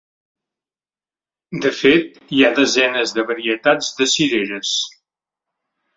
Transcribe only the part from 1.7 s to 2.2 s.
fet,